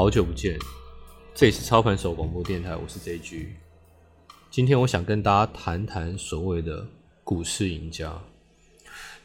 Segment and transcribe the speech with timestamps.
[0.00, 0.58] 好久不见，
[1.34, 3.48] 这里是操盘手广播电台，我是 JG。
[4.50, 6.86] 今天我想跟大家谈谈所谓的
[7.22, 8.18] 股市赢家。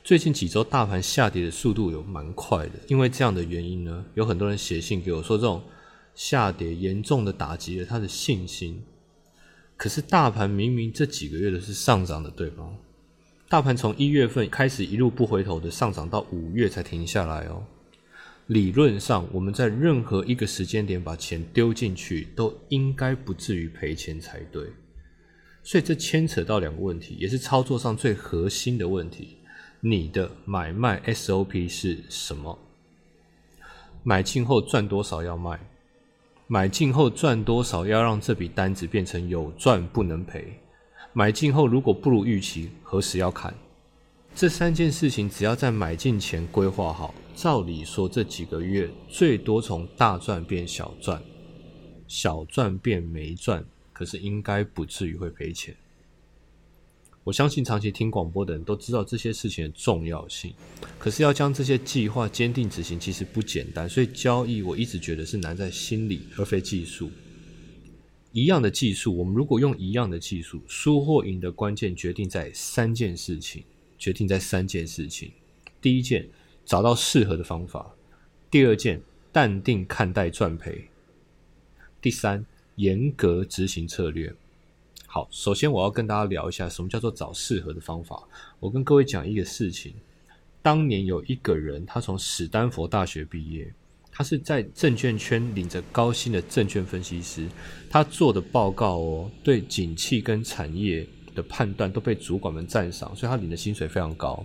[0.03, 5.63] 最近几周大盘下跌的速度有蛮快的，因为这样的原因呢，有很多人写信给我说，这种
[6.13, 8.83] 下跌严重的打击了他的信心。
[9.77, 12.73] 可是大盘明明这几个月都是上涨的，对吗？
[13.47, 17.63] 大盘从一月份开始一路不回头的上涨到五月才停下来哦。
[18.47, 24.63] 理论上，我们在任何一个时间点把钱丢进去，都应该不至于赔钱才对。
[25.63, 29.37] 所以这牵扯到两个问题，也是操作上最核心的问题：
[29.79, 32.59] 你的买卖 SOP 是什么？
[34.03, 35.59] 买进后赚多少要卖？
[36.45, 40.59] 买进后赚多少要让这笔单子变成有赚不能赔？
[41.13, 43.51] 买进后如果不如预期，何时要砍？
[44.35, 47.15] 这三件事情只要在买进前规划好。
[47.33, 51.23] 照理说，这几个月最多从大赚变小赚，
[52.05, 55.73] 小赚变没赚，可是应该不至于会赔钱。
[57.23, 60.53] 我相信长期听广播的人都知道这些事情的重要性，
[60.99, 63.87] 可是要将这些计划坚定执行，其实不简单。
[63.87, 67.09] 所以交易我一直觉得是难在心理，而非技术。
[68.33, 73.63] 一样的技术，我们如果用一样的技术，输或赢的关键决定在三件事情，
[73.97, 75.31] 决定在三件事情。
[75.81, 76.27] 第一件。
[76.65, 77.93] 找到适合的方法。
[78.49, 78.99] 第二件，
[79.31, 80.89] 淡定看待赚赔。
[82.01, 82.43] 第三，
[82.77, 84.33] 严格执行策略。
[85.05, 88.27] 好，首先我要跟大家聊一下什么叫做找适合的方法。
[88.59, 89.93] 我跟各位讲一个事情：
[90.63, 93.71] 当年有一个人，他从史丹佛大学毕业，
[94.11, 97.47] 他是在证券圈领着高薪的证券分析师，
[97.91, 104.43] 他做的报告哦，对景气跟产业的判断都被主管们赞赏，所以他领的薪水非常高。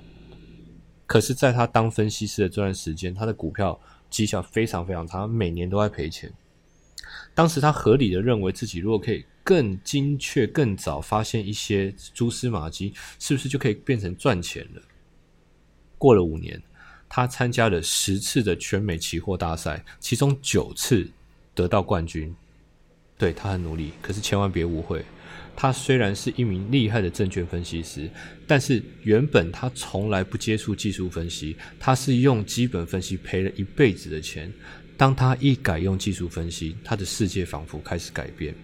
[1.07, 6.31] 可是，在他当分析师的这段时间，他的股票绩效非常非常差，每年都在赔钱。
[7.35, 14.83] 当时他合理的认为自己如果可以更精确、更早发现一些蛛丝马迹，是不是就可以变成赚钱了？
[15.99, 16.63] 过了五年，
[17.09, 21.11] 他参加了十次的全美期货大赛，其中九次
[21.55, 22.35] 得到冠军。
[23.19, 25.05] 对他很努力，可是千万别误会。
[25.63, 28.11] 他虽然是一名厉害的证券分析师，
[28.47, 34.51] 但是原本他从来不接触技术分析，他是用基本分析赔了一辈子的钱。
[34.97, 38.55] 当他一改用技术分析，他的世界仿佛开始改变。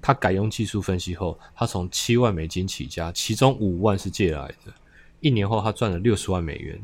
[0.00, 4.72] 他改用技术分析后，他从七万美金起家，其中五万是借来的。
[5.20, 6.80] 一年后，他赚了六十万美元。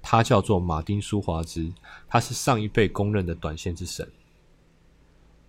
[0.00, 1.70] 他叫做马丁·舒华兹，
[2.08, 4.08] 他是上一辈公认的短线之神。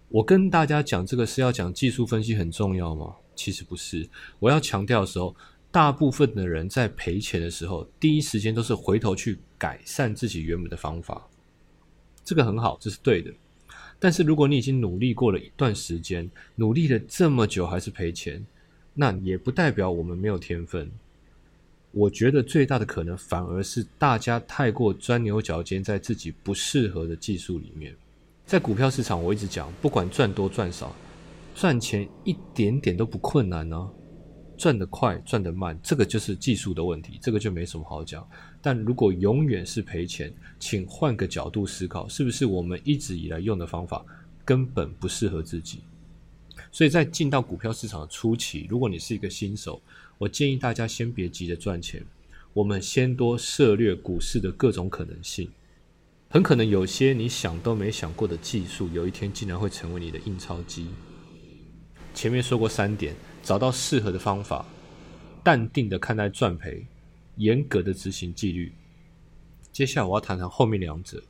[0.09, 3.16] 我跟大家讲这个是要讲技术分析很重要吗？
[3.35, 4.07] 其实不是。
[4.39, 5.35] 我要强调的时候，
[5.71, 11.27] 大部分的人在赔钱的时候，第一时间都是回头去改善自己原本的方法。
[12.23, 13.33] 这个很好，这是对的。
[13.99, 18.45] 但是如果你已经努力过了一段时间，努力了这么久还是赔钱，
[18.94, 20.89] 那也不代表我们没有天分。
[21.91, 27.95] 我觉得最大的可能反而是大家太过钻牛角尖，在自己不适合的技术里面。
[28.45, 30.95] 在股票市场，我一直讲，不管赚多赚少，
[31.56, 33.89] 赚钱一点点都不困难呢。
[34.56, 38.25] 赚得快，赚得慢，这个就是技术的问题，这个就没什么好讲。
[38.61, 44.06] 但如果永远是赔钱，请换个角度思考，是不是我们一直以来用的方法
[44.45, 45.79] 根本不适合自己？
[46.72, 49.81] 所以在进到股票市场的初期，如果你是一个新手，
[50.19, 52.06] 我建议大家先别急着赚钱，
[52.53, 55.50] 我们先多涉略股市的各种可能性。
[56.35, 60.90] 很可能有些你想都没想过的技术，有一天竟然会成为你的印钞机。
[62.13, 64.66] 前面说过三点：找到适合的方法，
[65.45, 66.85] 淡定的看待赚赔，
[67.38, 68.74] 严格的执行纪律。
[69.72, 71.24] 接下来我要谈谈后面两者，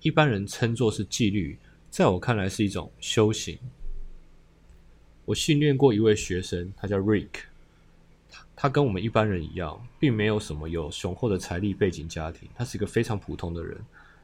[0.00, 1.56] 一般人称作是纪律，
[1.88, 3.56] 在我看来是一种修行。
[5.24, 7.28] 我训练过一位学生，他叫 Rick，
[8.56, 13.78] 他跟我们一般人一样，并没有什么有雄厚的财力背景家庭，他是一个非常普通的人。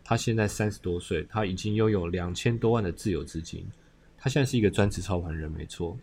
[0.04, 3.66] 他现在三十多岁，他已经拥有两千多万的自有资金。
[4.18, 5.96] 他现在是一个专职操盘人，没错。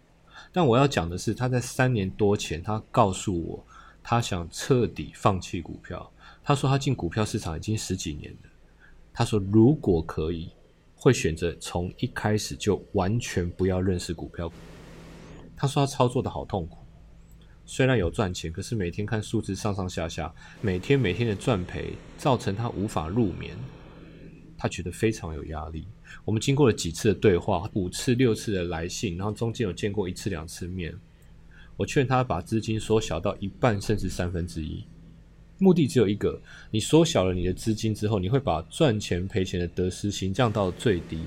[0.51, 3.63] 但我要讲的是，他在三年多前，他告诉我，
[4.01, 6.12] 他想彻底放弃股票。
[6.44, 8.50] 他说他进股票市场已经十几年了。
[9.13, 10.50] 他说如果可以，
[10.95, 14.51] 会选择从一开始就完全不要认识股票。
[15.56, 16.80] 他说他操作的好痛苦，
[17.65, 23.56] 虽然有赚钱，可是每天看数字上上下下，每天每天的赚赔，造成他无法入眠。
[24.61, 25.87] 他觉得非常有压力。
[26.23, 30.93] 我们经过了几次的对话，五次六次的来信，然后中间有见过一次两次面。
[31.75, 34.85] 我劝他把资金缩小到一半甚至三分之一，
[35.57, 41.23] 目的只有一个：你缩小了你的资金之后，你会把赚钱赔钱的得失心降到最低。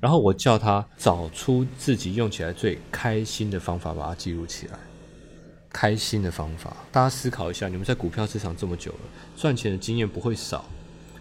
[0.00, 4.78] 然后我叫他找出自己用起来最开心的方法，把它记录起来。
[5.70, 9.00] 开心的方法，大家思考一下，你们在股票市场这么久了，
[9.34, 10.68] 赚钱的经验不会少。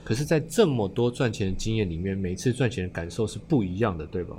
[0.03, 4.37] 可是，在这么多赚钱的经验里面，每次赚钱的感受是不一样的，对吧？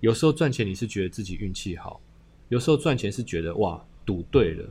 [0.00, 1.98] 有时候赚钱你是觉得自己运气好，
[2.50, 4.68] 有时候赚钱是觉得哇赌对了。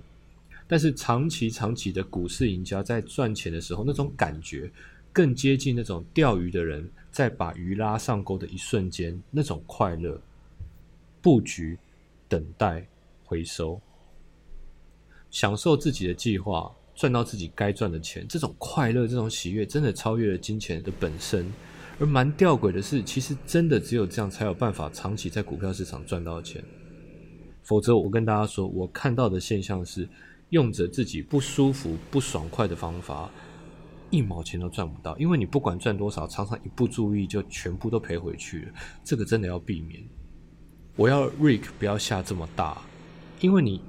[0.68, 4.72] 但是长期长期的股市赢家在赚钱的时候，那种感觉
[5.12, 10.20] 更接近那种钓鱼的人在把鱼拉上钩的一瞬间那种快乐。
[11.22, 11.78] 布局、
[12.28, 12.86] 等待、
[13.24, 13.82] 回收。
[15.32, 21.52] 享受自己的计划，赚到自己该赚的钱，这种快乐、这种喜悦，真的超越了金钱的本身。
[22.00, 26.64] 而蛮吊诡的是，其实真的只有这样才有办法长期在股票市场赚到钱。
[27.62, 30.10] 否则，我跟大家说，我看到的现象是，
[30.50, 33.30] 用着自己不舒服、不爽快的方法，
[34.10, 35.18] 一毛钱都赚不到。
[35.18, 38.74] 因为你不管赚多少，常常一不注意就全部都赔回去了。
[39.04, 40.04] 这个真的要避免。
[40.96, 42.82] 我要 Rick 不要下这么大，
[43.40, 43.82] 因为你。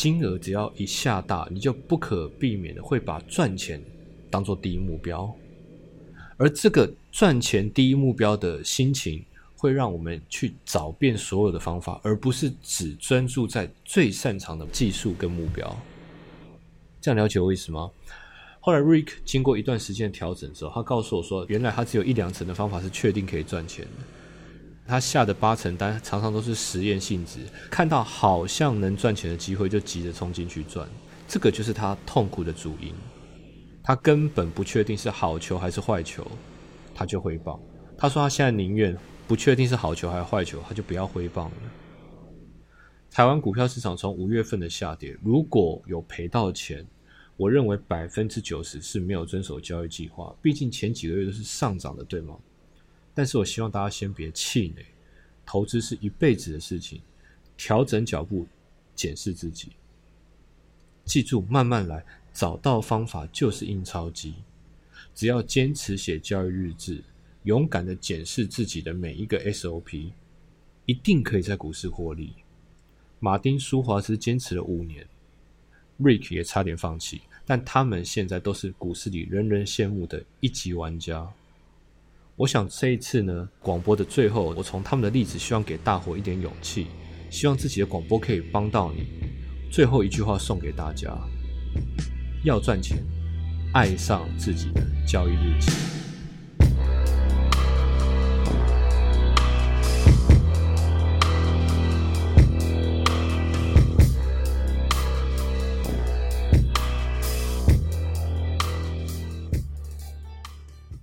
[0.00, 3.78] 金额只要一下大，你就不可避免的会把赚钱
[4.30, 5.30] 当做第一目标，
[6.38, 9.22] 而这个赚钱第一目标的心情，
[9.54, 15.76] 会让我们去找遍所有的方法，而不是只专注在最擅长的技术跟目标。
[16.98, 17.90] 这样了解我意思吗？
[18.58, 24.19] 后来 Rick 经过一段时间调整之后，他告诉我说，原来他只有一两成的方法是确定可以赚钱的。
[24.90, 27.38] 他下的八成单常常都是实验性质，
[27.70, 30.88] 看到好像能赚钱的机会就急着冲进去赚，
[31.28, 32.92] 这个就是他痛苦的主因。
[33.82, 36.26] 他根本不确定是好球还是坏球，
[36.92, 37.58] 他就挥棒。
[37.96, 38.96] 他说他现在宁愿
[39.28, 41.56] 不确定是好球还是坏球，他就不要挥棒了。
[43.10, 46.84] 台湾股票市场从五月份的下跌，如果有赔到钱，
[47.36, 52.34] 我认为百分之九十是没有遵守交易计划，毕竟前几个月都是上涨的，对吗？
[53.14, 54.84] 但是我希望大家先别气馁，
[55.44, 57.00] 投资是一辈子的事情，
[57.56, 58.46] 调整脚步，
[58.94, 59.70] 检视自己，
[61.04, 64.34] 记住慢慢来，找到方法就是印钞机。
[65.14, 67.02] 只要坚持写交易日志，
[67.42, 70.12] 勇敢的检视自己的每一个 SOP，
[70.86, 72.34] 一定可以在股市获利。
[73.18, 75.06] 马丁·舒华斯坚持了五年
[75.98, 81.30] ，Rick 也差点放弃，但他们现在都是股市里人人羡慕的一级玩家。
[82.40, 86.86] 我想这一次呢，广播的最后，我从他们的例子，希望给大伙一点勇气，
[87.28, 89.02] 希望自己的广播可以帮到你。
[89.70, 91.14] 最后一句话送给大家：
[92.42, 92.96] 要赚钱，
[93.74, 95.70] 爱上自己的交易日记。